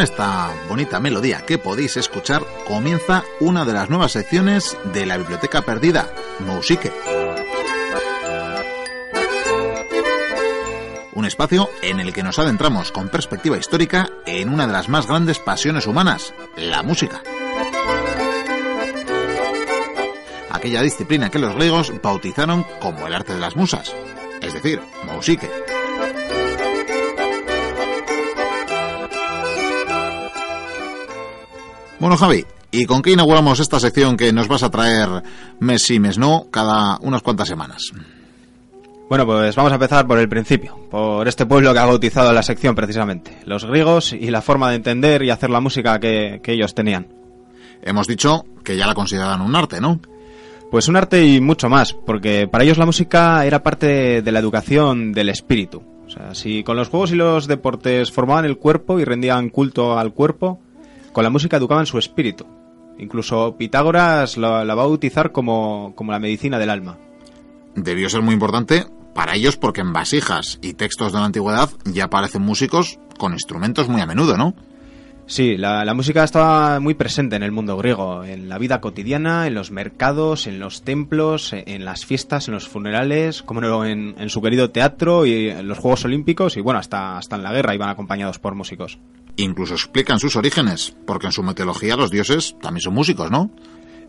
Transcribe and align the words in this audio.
con 0.00 0.04
esta 0.04 0.54
bonita 0.66 0.98
melodía 0.98 1.44
que 1.44 1.58
podéis 1.58 1.98
escuchar, 1.98 2.42
comienza 2.66 3.22
una 3.38 3.66
de 3.66 3.74
las 3.74 3.90
nuevas 3.90 4.12
secciones 4.12 4.74
de 4.94 5.04
la 5.04 5.18
Biblioteca 5.18 5.60
Perdida, 5.60 6.10
Musique. 6.38 6.90
Un 11.12 11.26
espacio 11.26 11.68
en 11.82 12.00
el 12.00 12.14
que 12.14 12.22
nos 12.22 12.38
adentramos 12.38 12.92
con 12.92 13.10
perspectiva 13.10 13.58
histórica 13.58 14.08
en 14.24 14.48
una 14.48 14.66
de 14.66 14.72
las 14.72 14.88
más 14.88 15.06
grandes 15.06 15.38
pasiones 15.38 15.86
humanas, 15.86 16.32
la 16.56 16.82
música. 16.82 17.20
Aquella 20.50 20.80
disciplina 20.80 21.28
que 21.28 21.38
los 21.38 21.54
griegos 21.54 21.92
bautizaron 22.02 22.64
como 22.80 23.06
el 23.06 23.12
arte 23.14 23.34
de 23.34 23.40
las 23.40 23.54
musas, 23.54 23.94
es 24.40 24.54
decir, 24.54 24.80
musique. 25.12 25.50
Bueno, 32.00 32.16
Javi, 32.16 32.46
¿y 32.70 32.86
con 32.86 33.02
qué 33.02 33.12
inauguramos 33.12 33.60
esta 33.60 33.78
sección 33.78 34.16
que 34.16 34.32
nos 34.32 34.48
vas 34.48 34.62
a 34.62 34.70
traer 34.70 35.22
mes 35.58 35.82
sí, 35.82 36.00
mes 36.00 36.16
no, 36.16 36.46
cada 36.50 36.96
unas 37.02 37.20
cuantas 37.20 37.46
semanas? 37.46 37.92
Bueno, 39.10 39.26
pues 39.26 39.54
vamos 39.54 39.70
a 39.70 39.74
empezar 39.74 40.06
por 40.06 40.18
el 40.18 40.26
principio, 40.26 40.78
por 40.90 41.28
este 41.28 41.44
pueblo 41.44 41.74
que 41.74 41.78
ha 41.78 41.84
bautizado 41.84 42.32
la 42.32 42.42
sección 42.42 42.74
precisamente, 42.74 43.36
los 43.44 43.66
griegos 43.66 44.14
y 44.14 44.30
la 44.30 44.40
forma 44.40 44.70
de 44.70 44.76
entender 44.76 45.22
y 45.22 45.28
hacer 45.28 45.50
la 45.50 45.60
música 45.60 46.00
que, 46.00 46.40
que 46.42 46.54
ellos 46.54 46.74
tenían. 46.74 47.06
Hemos 47.82 48.06
dicho 48.06 48.46
que 48.64 48.78
ya 48.78 48.86
la 48.86 48.94
consideraban 48.94 49.42
un 49.42 49.54
arte, 49.54 49.78
¿no? 49.78 50.00
Pues 50.70 50.88
un 50.88 50.96
arte 50.96 51.26
y 51.26 51.42
mucho 51.42 51.68
más, 51.68 51.92
porque 51.92 52.48
para 52.48 52.64
ellos 52.64 52.78
la 52.78 52.86
música 52.86 53.44
era 53.44 53.62
parte 53.62 54.22
de 54.22 54.32
la 54.32 54.38
educación 54.38 55.12
del 55.12 55.28
espíritu. 55.28 55.82
O 56.06 56.08
sea, 56.08 56.34
si 56.34 56.64
con 56.64 56.78
los 56.78 56.88
juegos 56.88 57.12
y 57.12 57.16
los 57.16 57.46
deportes 57.46 58.10
formaban 58.10 58.46
el 58.46 58.56
cuerpo 58.56 58.98
y 58.98 59.04
rendían 59.04 59.50
culto 59.50 59.98
al 59.98 60.14
cuerpo, 60.14 60.60
con 61.12 61.24
la 61.24 61.30
música 61.30 61.56
educaban 61.56 61.86
su 61.86 61.98
espíritu. 61.98 62.46
Incluso 62.98 63.56
Pitágoras 63.56 64.36
la, 64.36 64.64
la 64.64 64.74
va 64.74 64.82
a 64.82 64.86
bautizar 64.86 65.32
como, 65.32 65.94
como 65.94 66.12
la 66.12 66.18
medicina 66.18 66.58
del 66.58 66.70
alma. 66.70 66.98
Debió 67.74 68.10
ser 68.10 68.22
muy 68.22 68.34
importante 68.34 68.86
para 69.14 69.34
ellos 69.34 69.56
porque 69.56 69.80
en 69.80 69.92
vasijas 69.92 70.58
y 70.62 70.74
textos 70.74 71.12
de 71.12 71.18
la 71.18 71.26
antigüedad 71.26 71.70
ya 71.84 72.04
aparecen 72.04 72.42
músicos 72.42 72.98
con 73.18 73.32
instrumentos 73.32 73.88
muy 73.88 74.00
a 74.00 74.06
menudo, 74.06 74.36
¿no? 74.36 74.54
Sí, 75.30 75.56
la, 75.56 75.84
la, 75.84 75.94
música 75.94 76.24
estaba 76.24 76.80
muy 76.80 76.94
presente 76.94 77.36
en 77.36 77.44
el 77.44 77.52
mundo 77.52 77.76
griego, 77.76 78.24
en 78.24 78.48
la 78.48 78.58
vida 78.58 78.80
cotidiana, 78.80 79.46
en 79.46 79.54
los 79.54 79.70
mercados, 79.70 80.48
en 80.48 80.58
los 80.58 80.82
templos, 80.82 81.52
en 81.52 81.84
las 81.84 82.04
fiestas, 82.04 82.48
en 82.48 82.54
los 82.54 82.66
funerales, 82.66 83.44
como 83.44 83.60
no, 83.60 83.84
en, 83.84 84.16
en, 84.18 84.28
su 84.28 84.42
querido 84.42 84.70
teatro 84.70 85.26
y 85.26 85.50
en 85.50 85.68
los 85.68 85.78
Juegos 85.78 86.04
Olímpicos 86.04 86.56
y 86.56 86.60
bueno, 86.60 86.80
hasta, 86.80 87.16
hasta 87.16 87.36
en 87.36 87.44
la 87.44 87.52
guerra 87.52 87.76
iban 87.76 87.90
acompañados 87.90 88.40
por 88.40 88.56
músicos. 88.56 88.98
Incluso 89.40 89.74
explican 89.74 90.18
sus 90.18 90.36
orígenes, 90.36 90.94
porque 91.06 91.26
en 91.26 91.32
su 91.32 91.42
mitología 91.42 91.96
los 91.96 92.10
dioses 92.10 92.56
también 92.60 92.82
son 92.82 92.94
músicos, 92.94 93.30
¿no? 93.30 93.50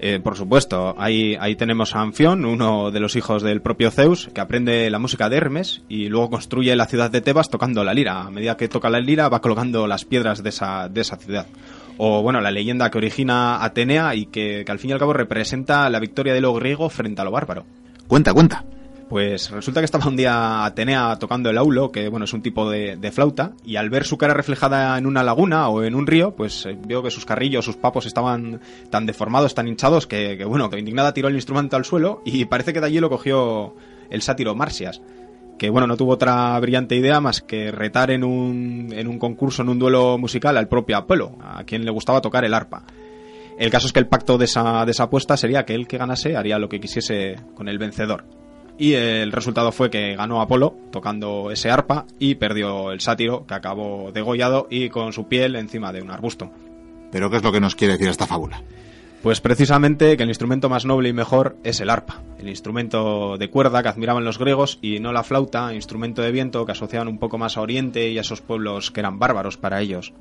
Eh, 0.03 0.19
por 0.19 0.35
supuesto, 0.35 0.95
ahí, 0.97 1.37
ahí 1.39 1.55
tenemos 1.55 1.95
a 1.95 2.01
Anfión, 2.01 2.43
uno 2.43 2.89
de 2.91 2.99
los 2.99 3.15
hijos 3.15 3.43
del 3.43 3.61
propio 3.61 3.91
Zeus, 3.91 4.29
que 4.33 4.41
aprende 4.41 4.89
la 4.89 4.99
música 4.99 5.29
de 5.29 5.37
Hermes 5.37 5.83
y 5.87 6.09
luego 6.09 6.31
construye 6.31 6.75
la 6.75 6.87
ciudad 6.87 7.11
de 7.11 7.21
Tebas 7.21 7.49
tocando 7.49 7.83
la 7.83 7.93
lira. 7.93 8.23
A 8.23 8.31
medida 8.31 8.57
que 8.57 8.67
toca 8.67 8.89
la 8.89 8.99
lira 8.99 9.29
va 9.29 9.41
colocando 9.41 9.85
las 9.85 10.03
piedras 10.03 10.41
de 10.41 10.49
esa, 10.49 10.89
de 10.89 11.02
esa 11.02 11.17
ciudad. 11.17 11.45
O 11.97 12.23
bueno, 12.23 12.41
la 12.41 12.49
leyenda 12.49 12.89
que 12.89 12.97
origina 12.97 13.63
Atenea 13.63 14.15
y 14.15 14.25
que, 14.25 14.64
que 14.65 14.71
al 14.71 14.80
fin 14.80 14.89
y 14.89 14.93
al 14.93 14.99
cabo 14.99 15.14
representa 15.14 15.87
la 15.89 15.99
victoria 15.99 16.33
de 16.33 16.41
lo 16.41 16.53
griego 16.55 16.89
frente 16.89 17.21
a 17.21 17.23
lo 17.23 17.31
bárbaro. 17.31 17.65
Cuenta, 18.08 18.33
cuenta. 18.33 18.65
Pues 19.11 19.52
resulta 19.52 19.82
que 19.82 19.86
estaba 19.86 20.08
un 20.08 20.16
día 20.16 20.64
Atenea 20.64 21.17
tocando 21.20 21.49
el 21.49 21.58
aulo, 21.58 21.92
que 21.92 22.08
bueno, 22.08 22.23
es 22.23 22.32
un 22.32 22.42
tipo 22.42 22.70
de, 22.70 23.11
flauta, 23.11 23.52
y 23.66 23.76
al 23.76 23.89
ver 23.89 24.05
su 24.05 24.17
cara 24.17 24.33
reflejada 24.33 24.98
en 24.98 25.05
una 25.05 25.22
laguna 25.22 25.67
o 25.67 25.83
en 25.83 25.95
un 25.95 26.08
río, 26.08 26.33
pues 26.33 26.66
eh, 26.66 26.77
vio 26.88 27.04
que 27.04 27.11
sus 27.11 27.26
carrillos, 27.26 27.66
sus 27.66 27.76
papos 27.76 28.05
estaban 28.05 28.61
tan 28.89 29.05
deformados, 29.05 29.54
tan 29.54 29.67
hinchados, 29.67 30.08
que, 30.08 30.38
que 30.38 30.45
bueno, 30.45 30.70
que 30.70 30.80
indignada 30.80 31.14
tiró 31.14 31.27
el 31.27 31.36
instrumento 31.36 31.76
al 31.76 31.83
suelo 31.83 32.21
y 32.23 32.45
parece 32.45 32.71
que 32.71 32.80
de 32.80 32.86
allí 32.86 33.02
lo 33.02 33.10
cogió 33.10 33.76
el 34.10 34.21
sátiro 34.21 34.55
Marsias 34.55 35.02
que 35.60 35.70
bueno, 35.70 35.88
no 35.88 35.98
tuvo 35.98 36.14
otra 36.14 36.58
brillante 36.61 36.95
idea 36.95 37.20
más 37.20 37.42
que 37.42 37.70
retar 37.70 38.11
en 38.11 38.23
un, 38.23 38.94
en 38.94 39.10
un 39.10 39.20
concurso, 39.20 39.61
en 39.61 39.67
un 39.67 39.77
duelo 39.77 40.17
musical 40.17 40.55
al 40.55 40.70
propio 40.70 40.95
Apolo, 40.95 41.38
a 41.42 41.66
quien 41.66 41.83
le 41.83 41.92
gustaba 41.92 42.21
tocar 42.21 42.45
el 42.45 42.54
arpa. 42.54 42.86
El 43.60 43.70
caso 43.71 43.88
es 43.88 43.94
que 43.94 44.00
el 44.00 44.08
pacto 44.08 44.38
de 44.38 44.45
esa, 44.45 44.86
de 44.86 44.92
esa 44.92 45.04
apuesta 45.04 45.36
sería 45.36 45.66
que 45.66 45.76
el 45.76 45.86
que 45.86 45.98
ganase 45.98 46.38
haría 46.38 46.58
lo 46.58 46.70
que 46.70 46.80
quisiese 46.80 47.36
con 47.55 47.67
el 47.67 47.77
vencedor 47.77 48.40
y 48.81 48.95
el 48.95 49.31
resultado 49.31 49.71
fue 49.71 49.92
que 49.92 50.15
ganó 50.15 50.42
Apolo 50.42 50.75
tocando 50.92 51.52
ese 51.52 51.69
arpa 51.69 52.08
y 52.17 52.33
perdió 52.33 52.92
el 52.92 52.99
sátiro 52.99 53.45
que 53.45 53.53
acabó 53.53 54.11
degollado 54.11 54.65
y 54.71 54.89
con 54.89 55.14
su 55.14 55.27
piel 55.27 55.55
encima 55.55 55.93
de 55.93 56.02
un 56.02 56.09
arbusto. 56.09 56.49
¿Pero 57.11 57.30
qué 57.30 57.37
es 57.37 57.43
lo 57.43 57.52
que 57.52 57.59
nos 57.59 57.75
quiere 57.75 57.93
decir 57.93 58.08
esta 58.08 58.25
fábula? 58.25 58.64
Pues 59.21 59.39
precisamente 59.39 60.17
que 60.17 60.23
el 60.23 60.30
instrumento 60.30 60.67
más 60.67 60.86
noble 60.86 61.09
y 61.09 61.14
mejor 61.14 61.58
es 61.64 61.80
el 61.80 61.91
arpa, 61.91 62.23
el 62.39 62.49
instrumento 62.49 63.37
de 63.37 63.52
cuerda 63.52 63.83
que 63.83 63.89
admiraban 63.89 64.25
los 64.25 64.39
griegos 64.39 64.80
y 64.81 64.99
no 64.99 65.14
la 65.14 65.21
flauta, 65.21 65.75
instrumento 65.75 66.23
de 66.23 66.31
viento 66.31 66.65
que 66.65 66.71
asociaban 66.71 67.08
un 67.08 67.20
poco 67.20 67.37
más 67.37 67.58
a 67.58 67.61
Oriente 67.61 68.09
y 68.09 68.17
a 68.17 68.21
esos 68.21 68.41
pueblos 68.41 68.89
que 68.89 69.02
eran 69.02 69.20
bárbaros 69.20 69.58
para 69.58 69.80
ellos. 69.80 70.11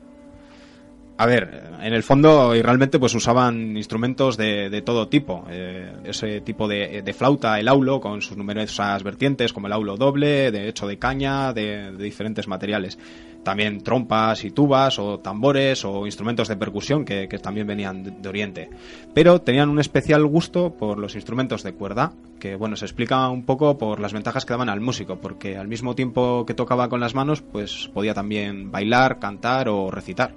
A 1.20 1.26
ver, 1.26 1.64
en 1.82 1.92
el 1.92 2.02
fondo 2.02 2.56
y 2.56 2.62
realmente 2.62 2.98
pues 2.98 3.14
usaban 3.14 3.76
instrumentos 3.76 4.38
de, 4.38 4.70
de 4.70 4.80
todo 4.80 5.08
tipo. 5.08 5.44
Eh, 5.50 5.92
ese 6.04 6.40
tipo 6.40 6.66
de, 6.66 7.14
flauta, 7.14 7.60
el 7.60 7.68
aulo, 7.68 8.00
con 8.00 8.22
sus 8.22 8.38
numerosas 8.38 9.02
vertientes, 9.02 9.52
como 9.52 9.66
el 9.66 9.74
aulo 9.74 9.98
doble, 9.98 10.50
de 10.50 10.66
hecho 10.66 10.86
de 10.86 10.98
caña, 10.98 11.52
de, 11.52 11.92
de, 11.92 12.04
diferentes 12.04 12.48
materiales. 12.48 12.98
También 13.44 13.82
trompas 13.82 14.46
y 14.46 14.50
tubas, 14.50 14.98
o 14.98 15.18
tambores, 15.18 15.84
o 15.84 16.06
instrumentos 16.06 16.48
de 16.48 16.56
percusión 16.56 17.04
que, 17.04 17.28
que 17.28 17.38
también 17.38 17.66
venían 17.66 18.22
de, 18.22 18.26
Oriente. 18.26 18.70
Pero 19.12 19.42
tenían 19.42 19.68
un 19.68 19.78
especial 19.78 20.24
gusto 20.24 20.72
por 20.72 20.98
los 20.98 21.16
instrumentos 21.16 21.62
de 21.62 21.74
cuerda, 21.74 22.14
que 22.38 22.56
bueno, 22.56 22.76
se 22.76 22.86
explica 22.86 23.28
un 23.28 23.44
poco 23.44 23.76
por 23.76 24.00
las 24.00 24.14
ventajas 24.14 24.46
que 24.46 24.54
daban 24.54 24.70
al 24.70 24.80
músico, 24.80 25.20
porque 25.20 25.58
al 25.58 25.68
mismo 25.68 25.94
tiempo 25.94 26.46
que 26.46 26.54
tocaba 26.54 26.88
con 26.88 26.98
las 26.98 27.14
manos, 27.14 27.42
pues 27.42 27.90
podía 27.92 28.14
también 28.14 28.70
bailar, 28.70 29.18
cantar 29.18 29.68
o 29.68 29.90
recitar. 29.90 30.32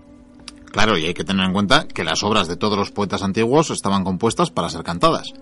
Claro, 0.74 0.98
y 0.98 1.06
hay 1.06 1.14
que 1.14 1.24
tener 1.24 1.46
en 1.46 1.54
cuenta 1.54 1.88
que 1.88 2.04
las 2.04 2.24
obras 2.24 2.48
de 2.48 2.58
todos 2.58 2.76
los 2.76 2.90
poetas 2.90 3.22
antiguos 3.22 3.70
estaban 3.70 4.04
compuestas 4.04 4.50
para 4.50 4.70
ser 4.70 4.82
cantadas. 4.82 5.36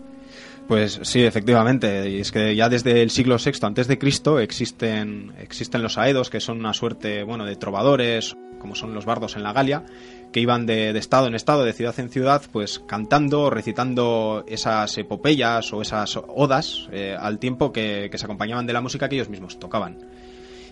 Pues 0.68 1.00
sí, 1.04 1.24
efectivamente. 1.24 2.10
Y 2.10 2.20
es 2.20 2.34
que 2.34 2.54
ya 2.54 2.68
desde 2.68 3.02
el 3.02 3.12
siglo 3.12 3.38
VI 3.38 3.52
antes 3.62 3.88
de 3.88 3.98
Cristo 3.98 4.40
existen, 4.40 5.32
existen 5.40 5.84
los 5.84 5.98
aedos, 5.98 6.30
que 6.30 6.42
son 6.42 6.60
una 6.60 6.74
suerte, 6.74 7.24
bueno, 7.24 7.46
de 7.46 7.56
trovadores, 7.56 8.36
como 8.60 8.76
son 8.76 8.94
los 8.94 9.06
bardos 9.06 9.38
en 9.38 9.44
la 9.44 9.54
Galia, 9.54 9.86
que 10.34 10.42
iban 10.42 10.66
de, 10.66 10.90
estado 10.98 11.28
en 11.28 11.36
estado, 11.36 11.64
de 11.64 11.72
ciudad 11.72 11.98
en 11.98 12.10
ciudad, 12.10 12.42
pues 12.52 12.80
cantando, 12.80 13.50
recitando 13.50 14.44
esas 14.50 14.98
epopeyas 14.98 15.72
o 15.72 15.82
esas 15.82 16.18
odas 16.18 16.90
eh, 16.92 17.16
al 17.18 17.40
tiempo 17.40 17.72
que, 17.72 18.10
que 18.12 18.18
se 18.18 18.26
acompañaban 18.26 18.68
de 18.68 18.74
la 18.74 18.82
música 18.82 19.08
que 19.08 19.16
ellos 19.16 19.30
mismos 19.30 19.60
tocaban 19.60 19.98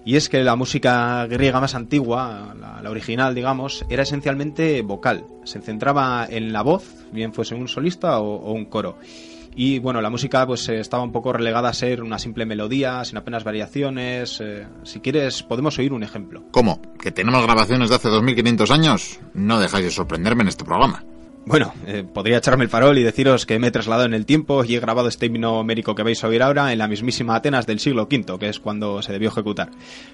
y 0.06 0.16
es 0.16 0.30
que 0.30 0.44
la 0.44 0.56
música 0.56 1.26
griega 1.28 1.60
más 1.60 1.76
antigua, 1.76 2.56
la, 2.60 2.90
original, 2.90 3.36
digamos, 3.36 3.86
era 3.90 4.04
esencialmente 4.04 4.82
vocal. 4.82 5.26
Se 5.44 5.62
centraba 5.62 6.26
en 6.30 6.54
la 6.54 6.62
voz, 6.62 7.06
bien 7.12 7.34
fuese 7.34 7.56
un 7.56 7.68
solista 7.68 8.20
o, 8.20 8.52
un 8.54 8.66
coro. 8.66 8.98
Y 9.56 9.80
bueno, 9.80 10.00
la 10.02 10.10
música 10.10 10.46
pues 10.48 10.70
estaba 10.70 11.04
un 11.04 11.12
poco 11.12 11.34
relegada 11.34 11.70
a 11.70 11.74
ser 11.74 12.02
una 12.02 12.18
simple 12.18 12.46
melodía, 12.46 13.04
sin 13.04 13.18
apenas 13.18 13.44
variaciones. 13.44 14.40
Eh, 14.42 14.66
si 14.84 15.00
quieres, 15.00 15.44
podemos 15.44 15.78
oír 15.80 15.92
un 15.92 16.04
ejemplo. 16.04 16.44
¿Cómo? 16.52 16.82
¿Que 17.00 17.12
tenemos 17.12 17.44
grabaciones 17.44 17.90
de 17.90 17.96
hace 17.96 18.10
2500 18.10 18.72
años? 18.72 19.20
No 19.34 19.60
dejáis 19.60 19.86
de 19.86 19.92
sorprenderme 19.92 20.44
en 20.44 20.50
este 20.50 20.64
programa. 20.64 21.04
Bueno, 21.50 21.74
eh, 21.88 22.04
podría 22.04 22.38
echarme 22.38 22.64
el 22.64 22.70
farol 22.70 23.00
y 23.00 23.02
deciros 23.02 23.48
que 23.48 23.58
me 23.58 23.68
he 23.68 23.72
trasladado 23.72 24.06
en 24.06 24.14
el 24.14 24.28
tiempo 24.28 24.64
y 24.64 24.76
he 24.76 24.80
grabado 24.80 25.08
este 25.08 25.26
himno 25.26 25.64
médico 25.64 25.96
que 25.96 26.04
vais 26.04 26.24
a 26.24 26.28
oír 26.28 26.44
ahora 26.44 26.72
en 26.72 26.78
la 26.78 26.88
mismísima 26.88 27.36
Atenas 27.36 27.66
del 27.66 27.80
siglo 27.80 28.04
V, 28.04 28.38
que 28.38 28.50
es 28.50 28.60
cuando 28.60 29.02
se 29.02 29.12
debió 29.12 29.30
ejecutar. 29.30 29.72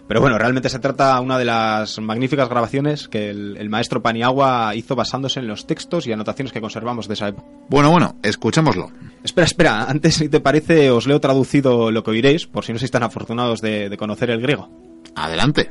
Pero 0.08 0.22
bueno, 0.22 0.38
realmente 0.38 0.70
se 0.70 0.80
trata 0.80 1.16
de 1.16 1.20
una 1.20 1.38
de 1.38 1.44
las 1.44 2.00
magníficas 2.00 2.48
grabaciones 2.48 3.10
que 3.10 3.32
el, 3.32 3.58
el, 3.58 3.70
maestro 3.70 4.02
Paniagua 4.02 4.76
hizo 4.76 4.96
basándose 4.96 5.42
en 5.42 5.48
los 5.48 5.68
textos 5.68 6.08
y 6.08 6.14
anotaciones 6.14 6.54
que 6.54 6.62
conservamos 6.62 7.10
de 7.10 7.16
esa 7.16 7.28
época. 7.28 7.46
Bueno, 7.68 7.92
bueno, 7.92 8.16
escuchémoslo. 8.24 8.94
Espera, 9.22 9.46
espera, 9.46 9.84
antes, 9.90 10.16
si 10.16 10.30
te 10.30 10.40
parece, 10.40 10.90
os 10.90 11.06
leo 11.06 11.20
traducido 11.20 11.92
lo 11.92 12.02
que 12.02 12.12
oiréis, 12.12 12.48
por 12.48 12.64
si 12.64 12.72
no 12.72 12.80
sois 12.80 12.92
tan 12.92 13.04
afortunados 13.04 13.60
de, 13.60 13.90
de 13.90 13.98
conocer 13.98 14.30
el 14.30 14.40
griego. 14.40 14.70
Adelante. 15.18 15.70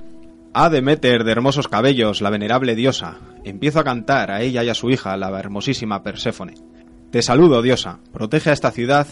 Ha 0.53 0.69
Demeter 0.69 1.25
de 1.25 1.33
hermosos 1.33 1.69
cabellos, 1.69 2.21
la 2.21 2.29
venerable 2.29 2.75
diosa. 2.75 3.17
Empiezo 3.45 3.79
a 3.81 3.85
cantar 3.85 4.31
a 4.31 4.41
ella 4.41 4.65
y 4.65 4.71
a 4.71 4.75
su 4.75 4.91
hija, 4.91 5.17
la 5.17 5.29
hermosísima 5.39 6.03
Perséfone. 6.03 6.55
Te 7.11 7.23
saludo, 7.23 7.63
diosa. 7.63 8.01
Protege 8.13 8.51
a 8.51 8.55
esta 8.55 8.71
ciudad 8.71 9.07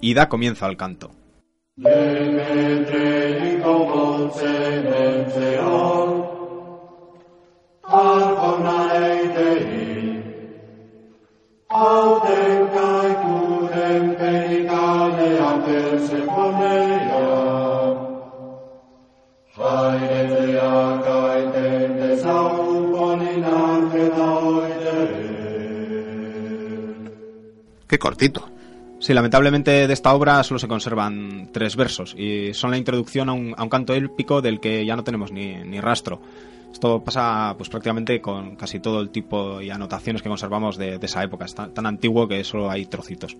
y 0.00 0.14
da 0.14 0.28
comienzo 0.28 0.66
al 0.66 0.76
canto. 0.76 1.12
Qué 27.86 27.98
cortito. 27.98 28.48
Sí, 28.98 29.12
lamentablemente 29.12 29.86
de 29.86 29.92
esta 29.92 30.14
obra 30.14 30.42
solo 30.42 30.58
se 30.58 30.68
conservan 30.68 31.50
tres 31.52 31.76
versos 31.76 32.14
y 32.16 32.54
son 32.54 32.70
la 32.70 32.78
introducción 32.78 33.28
a 33.28 33.34
un, 33.34 33.54
a 33.56 33.62
un 33.62 33.68
canto 33.68 33.94
épico 33.94 34.40
del 34.40 34.58
que 34.58 34.86
ya 34.86 34.96
no 34.96 35.04
tenemos 35.04 35.32
ni, 35.32 35.54
ni, 35.56 35.80
rastro. 35.80 36.20
Esto 36.72 37.02
pasa 37.04 37.54
pues 37.56 37.68
prácticamente 37.68 38.20
con 38.20 38.56
casi 38.56 38.80
todo 38.80 39.00
el 39.00 39.10
tipo 39.10 39.60
y 39.60 39.70
anotaciones 39.70 40.22
que 40.22 40.28
conservamos 40.28 40.78
de, 40.78 40.98
de 40.98 41.06
esa 41.06 41.22
época. 41.22 41.44
Es 41.44 41.54
tan, 41.54 41.74
tan 41.74 41.86
antiguo 41.86 42.26
que 42.26 42.42
solo 42.42 42.70
hay 42.70 42.86
trocitos. 42.86 43.36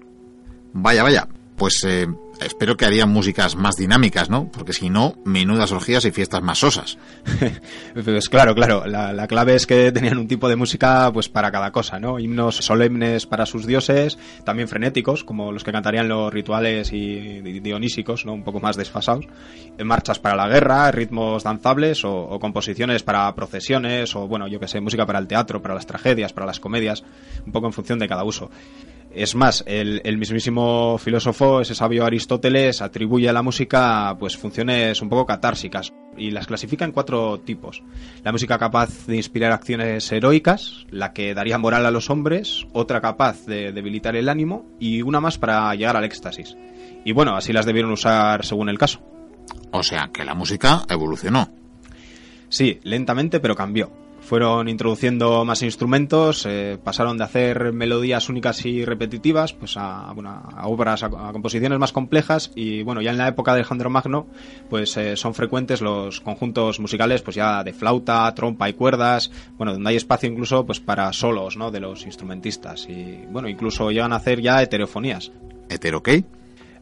Vaya, 0.73 1.03
vaya 1.03 1.27
pues 1.57 1.83
eh, 1.85 2.07
espero 2.41 2.77
que 2.77 2.85
harían 2.85 3.11
músicas 3.11 3.57
más 3.57 3.77
dinámicas, 3.77 4.29
¿no? 4.29 4.51
Porque 4.51 4.73
si 4.73 4.91
no, 4.91 5.15
menudas 5.25 5.73
orgías 5.73 6.05
y 6.05 6.11
fiestas 6.11 6.43
más 6.43 6.59
sosas. 6.59 6.99
pues 8.05 8.29
claro, 8.29 8.55
claro. 8.55 8.87
La, 8.87 9.13
la, 9.13 9.27
clave 9.27 9.55
es 9.55 9.67
que 9.67 9.91
tenían 9.93 10.19
un 10.19 10.29
tipo 10.29 10.49
de 10.49 10.57
música 10.57 11.11
pues 11.13 11.29
para 11.29 11.51
cada 11.51 11.73
cosa, 11.73 11.99
¿no? 11.99 12.19
Himnos 12.19 12.57
solemnes 12.57 13.27
para 13.27 13.47
sus 13.47 13.67
dioses, 13.67 14.19
también 14.45 14.69
frenéticos, 14.69 15.25
como 15.25 15.53
los 15.53 15.65
que 15.65 15.73
cantarían 15.73 16.09
los 16.09 16.33
rituales 16.33 16.93
y, 16.93 17.41
dionísicos, 17.61 18.27
¿no? 18.27 18.35
Un 18.35 18.45
poco 18.45 18.61
más 18.61 18.77
desfasados. 18.77 19.27
Marchas 19.83 20.19
para 20.19 20.37
la 20.37 20.49
guerra, 20.49 20.91
ritmos 20.91 21.43
danzables 21.43 22.05
o, 22.05 22.15
o 22.15 22.39
composiciones 22.39 23.03
para 23.03 23.35
procesiones 23.35 24.15
o, 24.15 24.27
bueno, 24.27 24.47
yo 24.49 24.61
que 24.61 24.69
sé, 24.69 24.81
música 24.81 25.07
para 25.07 25.19
el 25.19 25.27
teatro, 25.27 25.63
para 25.63 25.75
las 25.75 25.87
tragedias, 25.87 26.33
para 26.33 26.47
las 26.47 26.61
comedias, 26.61 27.03
un 27.45 27.53
poco 27.53 27.67
en 27.67 27.73
función 27.73 27.99
de 27.99 28.09
cada 28.09 28.25
uso. 28.25 28.51
Es 29.13 29.35
más, 29.35 29.65
el, 29.67 30.03
el, 30.05 30.19
mismísimo 30.19 30.99
filósofo, 30.99 31.61
ese 31.61 31.75
sabio 31.75 32.05
Aristóteles, 32.05 32.83
atribuye 32.83 33.29
a 33.29 33.33
la 33.33 33.43
música 33.43 34.15
pues 34.19 34.37
funciones 34.37 35.01
un 35.01 35.09
poco 35.09 35.25
catársicas 35.25 35.93
y 36.19 36.31
las 36.31 36.47
clasifica 36.47 36.85
en 36.85 36.93
cuatro 36.93 37.41
tipos. 37.41 37.83
La 38.25 38.33
música 38.33 38.59
capaz 38.59 39.07
de 39.07 39.17
inspirar 39.17 39.53
acciones 39.53 40.11
heroicas, 40.13 40.87
la 40.91 41.13
que 41.13 41.35
daría 41.35 41.59
moral 41.59 41.87
a 41.87 41.91
los 41.91 42.11
hombres, 42.11 42.67
otra 42.73 43.01
capaz 43.01 43.47
de 43.47 43.73
debilitar 43.73 44.17
el 44.17 44.29
ánimo 44.29 44.67
y 44.79 45.03
una 45.03 45.21
más 45.21 45.39
para 45.39 45.75
llegar 45.75 45.97
al 45.97 46.05
éxtasis. 46.05 46.57
Y 47.05 47.13
bueno, 47.13 47.37
así 47.37 47.53
las 47.53 47.67
debieron 47.67 47.93
usar 47.93 48.45
según 48.45 48.69
el 48.69 48.79
caso. 48.79 49.01
O 49.71 49.83
sea, 49.83 50.11
que 50.13 50.25
la 50.25 50.35
música 50.35 50.83
evolucionó. 50.89 51.51
Sí, 52.49 52.81
lentamente 52.83 53.41
pero 53.41 53.55
cambió 53.55 54.06
fueron 54.27 54.69
introduciendo 54.69 55.45
más 55.45 55.63
instrumentos, 55.63 56.45
eh, 56.47 56.79
pasaron 56.83 57.17
de 57.17 57.25
hacer 57.25 57.73
melodías 57.73 58.29
únicas 58.29 58.67
y 58.67 58.85
repetitivas 58.85 59.53
pues 59.53 59.77
a, 59.77 60.13
bueno, 60.15 60.31
a 60.31 60.67
obras, 60.67 61.05
a, 61.05 61.07
a, 61.07 61.33
composiciones 61.33 61.79
más 61.79 61.93
complejas 61.93 62.51
y 62.57 62.83
bueno, 62.83 63.01
ya 63.01 63.13
en 63.13 63.19
la 63.19 63.29
época 63.29 63.53
de 63.53 63.61
Alejandro 63.61 63.89
Magno 63.89 64.27
pues 64.69 64.97
eh, 64.97 65.17
son 65.17 65.33
frecuentes 65.33 65.81
los 65.81 66.21
conjuntos 66.21 66.81
musicales 66.81 67.23
pues 67.23 67.37
ya 67.37 67.63
de 67.63 67.73
flauta, 67.73 68.35
trompa 68.35 68.69
y 68.69 68.73
cuerdas, 68.73 69.31
bueno, 69.57 69.73
donde 69.73 69.91
hay 69.91 69.97
espacio 69.97 70.29
incluso 70.29 70.67
pues 70.67 70.81
para 70.81 71.13
solos, 71.13 71.57
¿no? 71.57 71.71
de 71.71 71.81
los 71.81 72.05
instrumentistas 72.05 72.89
y 72.89 73.25
bueno, 73.31 73.49
incluso 73.49 73.93
llegan 73.93 74.13
a 74.13 74.17
hacer 74.17 74.41
ya 74.41 74.61
heterofonías. 74.61 75.31
¿Hetero 75.69 76.03
qué? 76.03 76.25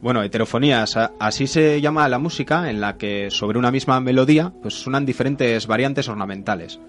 Bueno, 0.01 0.23
heterofonías, 0.23 0.97
así 1.19 1.47
se 1.47 1.79
llama 1.79 2.09
la 2.09 2.19
música 2.19 2.69
en 2.69 2.81
la 2.81 2.97
que 2.97 3.29
sobre 3.29 3.59
una 3.59 3.71
misma 3.71 3.99
melodía 3.99 4.51
pues 4.61 4.73
suenan 4.73 5.05
diferentes 5.05 5.67
variantes 5.67 6.09
ornamentales. 6.09 6.79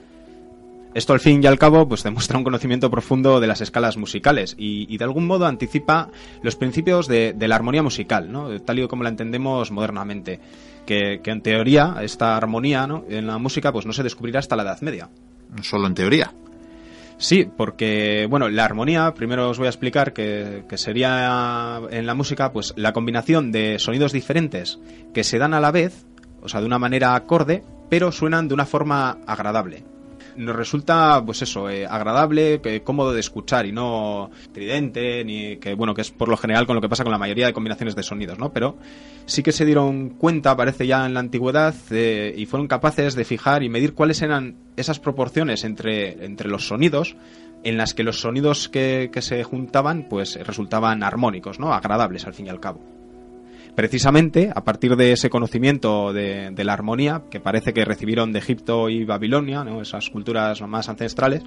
Esto 0.97 1.13
al 1.13 1.21
fin 1.21 1.43
y 1.45 1.47
al 1.47 1.59
cabo 1.59 1.87
pues 1.87 2.03
demuestra 2.05 2.39
un 2.39 2.45
conocimiento 2.45 2.91
profundo 2.91 3.39
de 3.39 3.47
las 3.47 3.61
escalas 3.61 3.99
musicales 3.99 4.55
y, 4.57 4.87
y 4.89 4.97
de 4.97 5.05
algún 5.05 5.27
modo 5.27 5.45
anticipa 5.45 6.09
los 6.41 6.57
principios 6.57 7.07
de, 7.07 7.35
de, 7.35 7.49
la 7.49 7.57
armonía 7.57 7.83
musical, 7.83 8.33
¿no? 8.33 8.59
tal 8.63 8.79
y 8.79 8.89
como 8.89 9.03
la 9.03 9.11
entendemos 9.11 9.71
modernamente. 9.71 10.41
Que, 10.87 11.21
que 11.23 11.33
en 11.33 11.43
teoría 11.43 11.97
esta 12.01 12.35
armonía 12.35 12.87
¿no? 12.87 13.05
en 13.11 13.27
la 13.27 13.37
música 13.37 13.75
pues 13.75 13.85
no 13.85 13.93
se 13.93 14.05
descubrirá 14.05 14.39
hasta 14.39 14.57
la 14.57 14.63
Edad 14.63 14.81
Media. 14.81 15.11
Solo 15.61 15.87
en 15.87 15.93
teoría. 15.93 16.33
Sí, 17.19 17.47
porque, 17.55 18.27
bueno, 18.31 18.49
la 18.49 18.65
armonía, 18.65 19.13
primero 19.13 19.51
os 19.51 19.59
voy 19.59 19.67
a 19.67 19.71
explicar 19.71 20.15
que, 20.15 20.65
que, 20.67 20.79
sería 20.79 21.79
en 21.91 22.07
la 22.07 22.15
música, 22.15 22.53
pues 22.53 22.73
la 22.75 22.95
combinación 22.95 23.53
de 23.53 23.79
sonidos 23.79 24.13
diferentes 24.13 24.79
que 25.13 25.25
se 25.25 25.37
dan 25.37 25.53
a 25.53 25.61
la 25.61 25.73
vez, 25.73 26.07
o 26.41 26.49
sea, 26.49 26.61
de 26.61 26.67
una 26.67 26.79
manera 26.79 27.15
acorde, 27.15 27.63
pero 27.91 28.13
suenan 28.13 28.49
de 28.49 28.55
una 28.55 28.65
forma 28.65 29.19
agradable 29.27 29.85
nos 30.37 30.57
resulta, 30.57 31.23
pues 31.25 31.43
eso, 31.43 31.69
eh, 31.69 31.87
agradable, 31.87 32.61
cómodo 32.85 33.13
de 33.13 33.21
escuchar 33.21 33.67
y 33.67 33.73
no 33.73 34.31
tridente, 34.53 35.25
ni 35.25 35.57
que, 35.57 35.75
bueno, 35.75 35.95
que 35.95 36.03
es 36.03 36.11
por 36.11 36.29
lo 36.29 36.37
general 36.37 36.67
con 36.67 36.77
lo 36.77 36.83
que 36.83 36.89
pasa 36.89 37.05
con 37.05 37.13
la 37.13 37.19
mayoría 37.19 37.47
de 37.47 37.53
combinaciones 37.53 37.97
de 37.97 38.03
sonidos, 38.03 38.39
¿no? 38.39 38.53
Pero 38.53 38.79
sí 39.27 39.43
que 39.43 39.53
se 39.53 39.65
dieron 39.65 40.11
cuenta, 40.11 40.57
parece 40.57 40.87
ya 40.87 41.07
en 41.07 41.15
la 41.15 41.21
antigüedad, 41.21 41.75
eh, 41.91 42.35
y 42.37 42.47
fueron 42.47 42.69
capaces 42.69 43.15
de 43.15 43.25
fijar 43.25 43.63
y 43.63 43.69
medir 43.69 43.95
cuáles 43.95 44.23
eran 44.23 44.57
esas 44.77 44.99
proporciones 44.99 45.65
entre, 45.65 46.25
entre 46.25 46.49
los 46.49 46.67
sonidos 46.67 47.17
en 47.65 47.77
las 47.77 47.95
que 47.95 48.05
los 48.05 48.21
sonidos 48.21 48.69
que, 48.69 49.11
que 49.13 49.23
se 49.23 49.43
juntaban, 49.43 50.07
pues 50.09 50.39
resultaban 50.47 51.03
armónicos, 51.03 51.59
¿no? 51.59 51.73
Agradables 51.73 52.27
al 52.27 52.35
fin 52.35 52.47
y 52.47 52.51
al 52.51 52.61
cabo 52.61 52.96
precisamente 53.77 54.51
a 54.53 54.65
partir 54.65 54.97
de 54.97 55.13
ese 55.13 55.31
conocimiento 55.31 56.13
de, 56.13 56.53
la 56.57 56.73
armonía 56.73 57.23
que 57.31 57.39
parece 57.39 57.73
que 57.73 57.85
recibieron 57.85 58.33
de 58.33 58.41
Egipto 58.41 58.89
y 58.89 59.05
Babilonia, 59.05 59.63
¿no? 59.63 59.81
esas 59.81 60.11
culturas 60.11 60.61
más 60.63 60.89
ancestrales, 60.89 61.45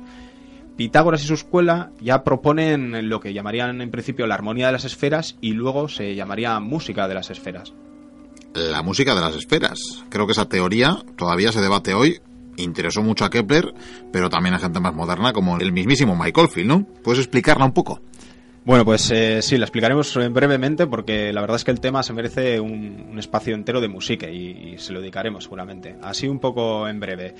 Pitágoras 0.77 1.21
y 1.25 1.27
su 1.27 1.33
escuela 1.33 1.91
ya 1.99 2.23
proponen 2.23 3.09
lo 3.09 3.19
que 3.19 3.33
llamarían 3.33 3.81
en 3.81 3.91
principio 3.91 4.27
la 4.27 4.35
armonía 4.35 4.67
de 4.67 4.71
las 4.71 4.85
esferas 4.85 5.35
y 5.41 5.51
luego 5.51 5.89
se 5.89 6.15
llamaría 6.15 6.57
música 6.61 7.05
de 7.09 7.15
las 7.15 7.29
esferas. 7.29 7.73
La 8.53 8.81
música 8.81 9.13
de 9.13 9.19
las 9.19 9.35
esferas. 9.35 9.77
Creo 10.07 10.25
que 10.25 10.31
esa 10.31 10.47
teoría 10.47 11.03
todavía 11.17 11.51
se 11.51 11.59
debate 11.59 11.93
hoy. 11.93 12.21
Interesó 12.55 13.03
mucho 13.03 13.25
a 13.25 13.29
Kepler, 13.29 13.73
pero 14.13 14.29
también 14.29 14.55
a 14.55 14.59
gente 14.59 14.79
más 14.79 14.93
moderna 14.93 15.33
como 15.33 15.57
el 15.57 15.73
mismísimo 15.73 16.15
Michael 16.15 16.47
Field, 16.47 16.69
¿no? 16.69 16.85
¿Puedes 17.03 17.19
explicarla 17.19 17.65
un 17.65 17.73
poco? 17.73 17.99
Bueno, 18.65 18.83
pues 18.85 19.09
eh, 19.11 19.41
sí, 19.41 19.57
la 19.57 19.65
explicaremos 19.65 20.15
brevemente 20.31 20.85
porque 20.85 21.31
la 21.31 21.41
verdad 21.41 21.55
es 21.55 21.63
que 21.63 21.71
el 21.71 21.79
tema 21.79 22.03
se 22.03 22.13
merece 22.13 22.59
un, 22.59 23.07
un 23.09 23.17
espacio 23.17 23.55
entero 23.55 23.79
de 23.81 23.87
música 23.87 24.29
y, 24.29 24.77
se 24.77 24.93
lo 24.93 24.99
dedicaremos 24.99 25.45
seguramente. 25.45 25.95
Así 26.01 26.27
un 26.27 26.39
poco 26.39 26.87
en 26.87 26.99
breve. 26.99 27.33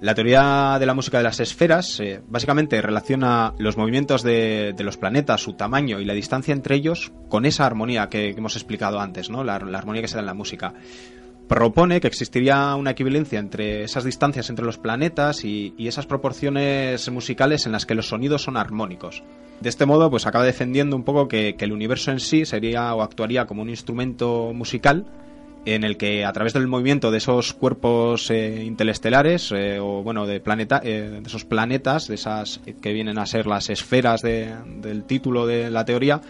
La 0.00 0.14
teoría 0.14 0.76
de 0.78 0.86
la 0.86 0.94
música 0.94 1.18
de 1.18 1.24
las 1.24 1.40
esferas 1.40 2.00
eh, 2.00 2.20
básicamente 2.28 2.82
relaciona 2.82 3.54
los 3.58 3.76
movimientos 3.76 4.22
de, 4.22 4.74
de, 4.76 4.84
los 4.84 4.96
planetas, 4.96 5.40
su 5.40 5.54
tamaño 5.54 6.00
y 6.00 6.04
la 6.04 6.12
distancia 6.12 6.52
entre 6.52 6.74
ellos 6.74 7.12
con 7.28 7.46
esa 7.46 7.64
armonía 7.64 8.08
que, 8.08 8.32
que 8.32 8.38
hemos 8.38 8.56
explicado 8.56 9.00
antes, 9.00 9.30
¿no? 9.30 9.44
La, 9.44 9.58
la 9.60 9.78
armonía 9.78 10.02
que 10.02 10.08
se 10.08 10.16
da 10.16 10.20
en 10.20 10.26
la 10.26 10.34
música 10.34 10.74
propone 11.48 12.00
que 12.00 12.08
existiría 12.08 12.74
una 12.74 12.92
equivalencia 12.92 13.38
entre 13.38 13.84
esas 13.84 14.04
distancias 14.04 14.50
entre 14.50 14.64
los 14.64 14.78
planetas 14.78 15.44
y, 15.44 15.74
y, 15.76 15.88
esas 15.88 16.06
proporciones 16.06 17.10
musicales 17.10 17.66
en 17.66 17.72
las 17.72 17.86
que 17.86 17.94
los 17.94 18.08
sonidos 18.08 18.42
son 18.42 18.56
armónicos. 18.56 19.22
De 19.60 19.68
este 19.68 19.86
modo, 19.86 20.10
pues 20.10 20.26
acaba 20.26 20.44
defendiendo 20.44 20.96
un 20.96 21.04
poco 21.04 21.28
que, 21.28 21.56
el 21.58 21.72
universo 21.72 22.10
en 22.10 22.20
sí 22.20 22.44
sería 22.44 22.94
o 22.94 23.02
actuaría 23.02 23.46
como 23.46 23.62
un 23.62 23.70
instrumento 23.70 24.52
musical 24.52 25.06
en 25.64 25.82
el 25.82 25.96
que 25.96 26.26
a 26.26 26.32
través 26.32 26.52
del 26.52 26.66
movimiento 26.66 27.10
de 27.10 27.16
esos 27.16 27.54
cuerpos 27.54 28.30
eh, 28.30 28.62
interestelares 28.62 29.50
eh, 29.52 29.78
o 29.80 30.02
bueno 30.02 30.26
de 30.26 30.38
planeta 30.38 30.82
eh, 30.84 31.20
de 31.22 31.26
esos 31.26 31.46
planetas 31.46 32.06
de 32.06 32.16
esas 32.16 32.60
que 32.82 32.92
vienen 32.92 33.18
a 33.18 33.24
ser 33.24 33.46
las 33.46 33.70
esferas 33.70 34.20
de, 34.20 34.52
del 34.82 35.04
título 35.04 35.46
de 35.46 35.70
la 35.70 35.86
teoría 35.86 36.20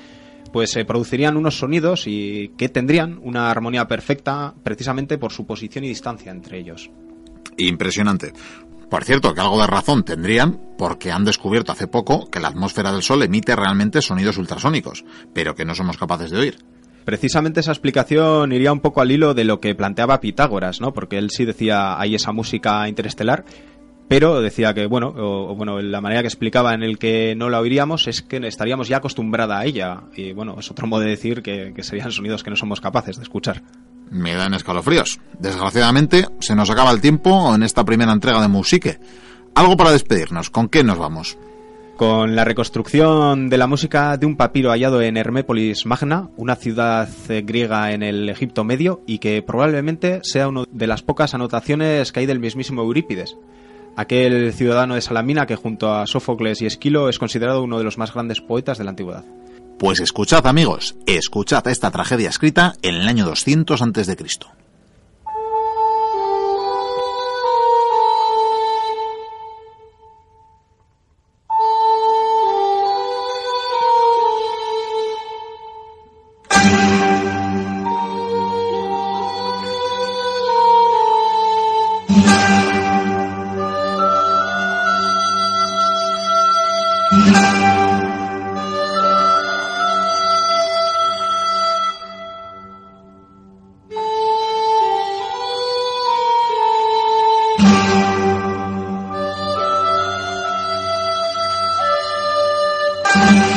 pues 0.54 0.70
se 0.70 0.84
producirían 0.84 1.36
unos 1.36 1.58
sonidos 1.58 2.04
y 2.06 2.52
que 2.56 2.68
tendrían 2.68 3.18
una 3.24 3.50
armonía 3.50 3.88
perfecta 3.88 4.54
precisamente 4.62 5.18
por 5.18 5.32
su 5.32 5.44
posición 5.44 5.82
y 5.82 5.88
distancia 5.88 6.30
entre 6.30 6.60
ellos. 6.60 6.92
Impresionante. 7.56 8.32
Por 8.88 9.02
cierto, 9.02 9.34
que 9.34 9.40
algo 9.40 9.60
de 9.60 9.66
razón 9.66 10.04
tendrían 10.04 10.60
porque 10.78 11.10
han 11.10 11.24
descubierto 11.24 11.72
hace 11.72 11.88
poco 11.88 12.30
que 12.30 12.38
la 12.38 12.46
atmósfera 12.46 12.92
del 12.92 13.02
Sol 13.02 13.24
emite 13.24 13.56
realmente 13.56 14.00
sonidos 14.00 14.38
ultrasónicos, 14.38 15.04
pero 15.32 15.56
que 15.56 15.64
no 15.64 15.74
somos 15.74 15.98
capaces 15.98 16.30
de 16.30 16.38
oír. 16.38 16.58
Precisamente 17.04 17.58
esa 17.58 17.72
explicación 17.72 18.52
iría 18.52 18.72
un 18.72 18.78
poco 18.78 19.00
al 19.00 19.10
hilo 19.10 19.34
de 19.34 19.42
lo 19.42 19.58
que 19.58 19.74
planteaba 19.74 20.20
Pitágoras, 20.20 20.80
¿no? 20.80 20.94
Porque 20.94 21.18
él 21.18 21.30
sí 21.30 21.44
decía 21.44 22.00
hay 22.00 22.14
esa 22.14 22.30
música 22.30 22.88
interestelar, 22.88 23.44
pero 24.08 24.40
decía 24.40 24.74
que, 24.74 24.86
bueno, 24.86 25.12
o, 25.16 25.54
bueno, 25.54 25.80
la 25.80 26.00
manera 26.00 26.22
que 26.22 26.28
explicaba 26.28 26.74
en 26.74 26.82
el 26.82 26.98
que 26.98 27.34
no 27.36 27.48
la 27.48 27.60
oiríamos 27.60 28.06
es 28.06 28.22
que 28.22 28.36
estaríamos 28.46 28.88
ya 28.88 28.98
acostumbrada 28.98 29.58
a 29.58 29.64
ella. 29.64 30.02
Y 30.14 30.32
bueno, 30.32 30.56
es 30.58 30.70
otro 30.70 30.86
modo 30.86 31.00
de 31.00 31.10
decir 31.10 31.42
que, 31.42 31.72
que 31.74 31.82
serían 31.82 32.12
sonidos 32.12 32.42
que 32.44 32.50
no 32.50 32.56
somos 32.56 32.80
capaces 32.80 33.16
de 33.16 33.22
escuchar. 33.22 33.62
Me 34.10 34.34
dan 34.34 34.54
escalofríos. 34.54 35.20
Desgraciadamente, 35.38 36.26
se 36.40 36.54
nos 36.54 36.70
acaba 36.70 36.90
el 36.90 37.00
tiempo 37.00 37.54
en 37.54 37.62
esta 37.62 37.84
primera 37.84 38.12
entrega 38.12 38.42
de 38.42 38.48
Musique. 38.48 38.98
Algo 39.54 39.76
para 39.76 39.92
despedirnos. 39.92 40.50
¿Con 40.50 40.68
qué 40.68 40.84
nos 40.84 40.98
vamos? 40.98 41.38
con 41.96 42.34
la 42.34 42.44
reconstrucción 42.44 43.48
de 43.48 43.56
la 43.56 43.68
música 43.68 44.16
de 44.16 44.26
un 44.26 44.36
papiro 44.36 44.70
hallado 44.70 45.00
en 45.00 45.16
Hermépolis 45.16 45.86
Magna, 45.86 46.28
una 46.36 46.56
ciudad 46.56 47.08
eh, 47.28 47.42
griega 47.46 47.92
en 47.92 48.02
el 48.02 48.28
Egipto 48.28 48.64
Medio, 48.64 49.02
y 49.06 49.18
que 49.18 49.42
probablemente 49.42 50.18
sea 50.24 50.48
una 50.48 50.64
de 50.72 50.86
las 50.88 51.02
pocas 51.02 51.34
anotaciones 51.34 52.10
que 52.10 52.18
hay 52.18 52.26
del 52.26 52.40
mismísimo 52.40 52.82
Eurípides 52.82 53.36
aquel 53.96 54.52
ciudadano 54.52 54.94
de 54.94 55.00
Salamina 55.00 55.46
que 55.46 55.56
junto 55.56 55.92
a 55.92 56.06
Sófocles 56.06 56.62
y 56.62 56.66
Esquilo 56.66 57.08
es 57.08 57.18
considerado 57.18 57.62
uno 57.62 57.78
de 57.78 57.84
los 57.84 57.98
más 57.98 58.12
grandes 58.12 58.40
poetas 58.40 58.78
de 58.78 58.84
la 58.84 58.90
antigüedad. 58.90 59.24
Pues 59.78 60.00
escuchad 60.00 60.46
amigos, 60.46 60.96
escuchad 61.06 61.66
esta 61.68 61.90
tragedia 61.90 62.28
escrita 62.28 62.74
en 62.82 62.94
el 62.94 63.08
año 63.08 63.26
200 63.26 63.82
a.C. 63.82 64.16
Música 103.14 103.54